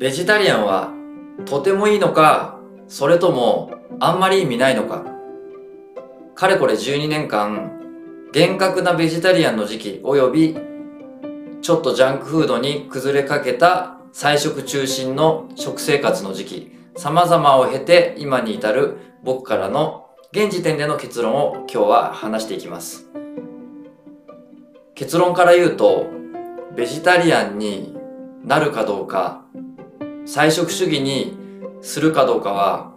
[0.00, 0.94] ベジタリアンは
[1.44, 2.58] とてもいいのか、
[2.88, 3.70] それとも
[4.00, 5.04] あんまり意味ないのか。
[6.34, 7.70] かれこれ12年間、
[8.32, 10.56] 厳格なベジタリアンの時期及び
[11.60, 23.06] ちょっとジャンクフードに崩れかけた菜食中心の食生活の時期、様々を経て今に至る僕からの現時点での結論を今日は話していきます。
[24.94, 26.06] 結論から言うと、
[26.74, 27.94] ベジタリアンに
[28.42, 29.44] なるかどうか、
[30.26, 31.36] 菜食主義に
[31.80, 32.92] するかどうかは、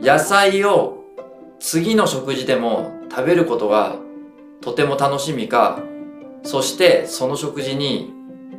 [0.00, 1.04] 野菜を
[1.58, 3.96] 次の食事でも食べることが
[4.60, 5.80] とても楽しみか、
[6.42, 8.12] そしてその食事に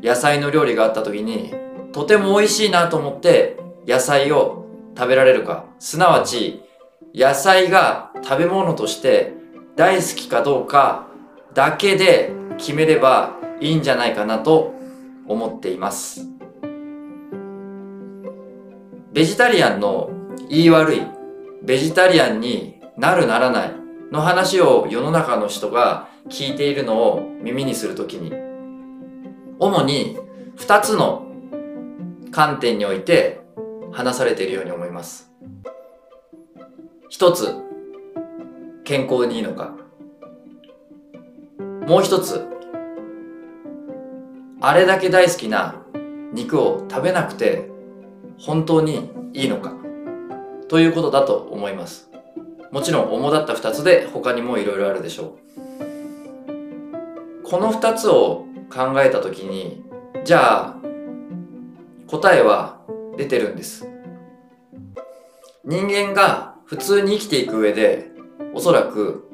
[0.03, 1.53] 野菜の料理があった時に
[1.91, 3.57] とても美味しいなと思って
[3.88, 4.65] 野菜を
[4.95, 6.63] 食べられるか、すなわち
[7.13, 9.33] 野菜が食べ物として
[9.75, 11.07] 大好きかどうか
[11.53, 14.73] だけで決めればいいんじゃないかなと
[15.27, 16.30] 思っています。
[19.14, 20.09] ベジタリアンの
[20.50, 21.02] 言い悪い、
[21.64, 23.72] ベジタリアンになるならない
[24.09, 28.32] の話を世の中の人が聞いているのを耳にするときに、
[29.59, 30.17] 主に
[30.56, 31.28] 2つの
[32.32, 33.42] 観点において
[33.92, 35.30] 話されているように思います。
[37.09, 37.54] 一つ、
[38.86, 39.76] 健康にいいのか。
[41.86, 42.45] もう一つ、
[44.62, 45.84] あれだけ大好きな
[46.32, 47.70] 肉を食べなくて
[48.42, 49.73] 本当にいいのか？
[50.67, 52.09] ということだと思います。
[52.72, 55.38] もちろん主だった2つで他にもいろいろあるでしょ
[56.48, 57.44] う。
[57.44, 59.83] この2つを考えた時に
[60.23, 60.75] じゃあ
[62.08, 62.80] 答えは
[63.17, 63.88] 出てるんです。
[65.64, 68.09] 人間が普通に生きていく上で
[68.55, 69.30] おそらく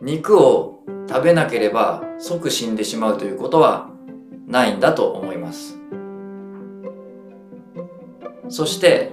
[0.00, 3.90] 肉を食べなければ即死んでしまうということは
[4.46, 5.76] ないんだと思います。
[8.48, 9.12] そして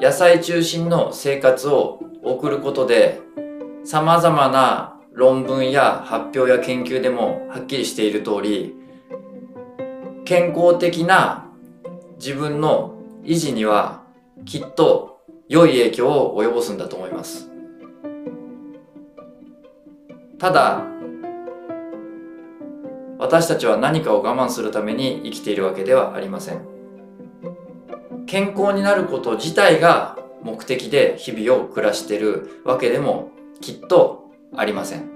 [0.00, 3.20] 野菜中心の生活を送ることで
[3.84, 8.74] 様々な論文や発表や研究でもはっきりしている通り
[10.24, 11.50] 健康的な
[12.16, 14.02] 自分の維持には
[14.44, 17.50] きっと良い影響を及ぼすんだと思います。
[20.38, 20.84] ただ
[23.18, 26.74] 私たちは何かを我慢するために生きているわけではありません。
[28.34, 33.30] 健康になること自体が目的で日々を暮らしてるわけでも
[33.60, 34.24] きっと
[34.56, 35.08] ありません。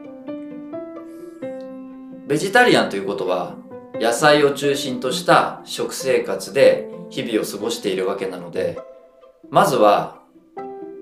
[2.29, 3.57] ベジタリアンということは
[3.95, 8.79] 野菜を中心とした食生活で日々を過ごしているわけなので
[9.51, 10.21] まずは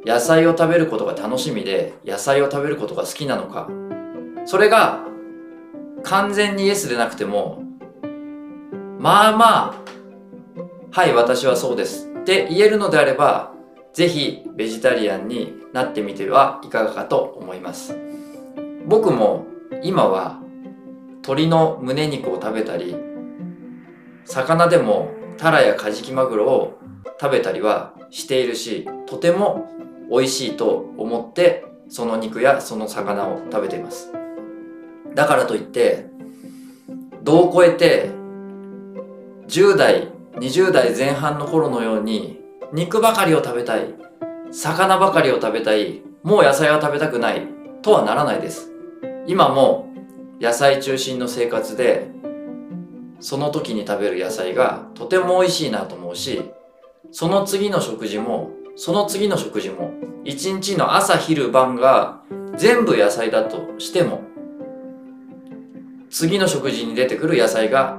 [0.07, 3.69] 野菜を食べることが楽しみで野菜を食べることが好きなのか
[4.47, 5.05] それが
[6.03, 7.63] 完全にイエスでなくても
[8.99, 9.87] まあまあ
[10.93, 13.53] はい私はそうですって言えるのであれば
[13.93, 17.97] ぜひベジタリアンになってみてはいかがかと思います。
[18.85, 19.47] 僕も
[19.85, 20.41] 今は
[21.19, 22.97] 鶏の胸肉を食べたり
[24.25, 26.81] 魚でもタラやカジキマグロを
[27.21, 29.71] 食べたりはしているしとても
[30.11, 34.11] 美味しいと思ってその肉やその魚を食べています。
[35.15, 36.07] だからといって
[37.23, 38.11] 度を超えて
[39.47, 42.41] 10代20代前半の頃のように
[42.73, 43.95] 肉ばかりを食べたい
[44.53, 47.43] 魚ばかりを食べたいもう野菜は食べたくない
[47.83, 48.73] とはならないです。
[49.27, 49.93] 今も
[50.41, 52.09] 野菜中心の生活で
[53.19, 56.43] その時に食べる野菜がとても美味しいなと思うし
[57.11, 62.21] その次の食事もその次の食事も一日の朝昼晩が
[62.57, 64.23] 全部野菜だとしても
[66.11, 67.99] 次の食事に出てくる野菜が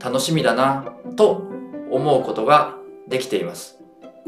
[0.00, 1.42] 楽しみだなと
[1.90, 2.76] 思うことが
[3.08, 3.78] できています。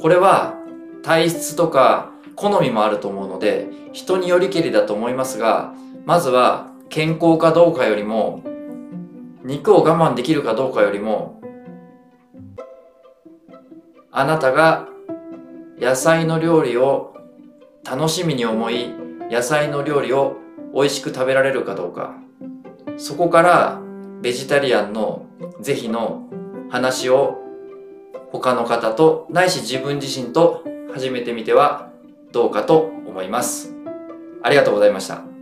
[0.01, 0.55] これは
[1.03, 5.73] 体質とか好みもあると思うので人によりけりだと思いますが
[6.05, 8.43] まずは健康かどうかよりも
[9.43, 11.41] 肉を我慢できるかどうかよりも
[14.11, 14.89] あなたが
[15.79, 17.15] 野菜の料理を
[17.85, 18.91] 楽しみに思い
[19.31, 20.37] 野菜の料理を
[20.75, 22.15] 美味しく食べられるかどうか
[22.97, 23.81] そこから
[24.21, 25.27] ベジタリアンの
[25.61, 26.26] 是非の
[26.71, 27.39] 話を
[28.33, 31.91] 他の方とないし自分自身と始めてみては
[32.33, 33.75] どうかと思います。
[34.43, 35.36] ありがとうございました。